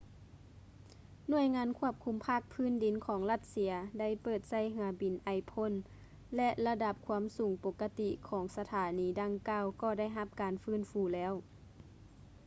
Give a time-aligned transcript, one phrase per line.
[1.31, 5.73] ໜ່ວຍງານຄວບຄຸມພາກພື້ນດິນຂອງລັດເຊຍ ໄດ້ເປີດໃຊ້ເຮືອບິນໄອພົ່ນ
[6.35, 11.33] ແລະ ລະດັບຄວາມສູງປົກກະຕິຂອງສະຖານີດັ່ງກ່າວກໍໄດ້ຮັບການຟື້ນຟູແລ້ວ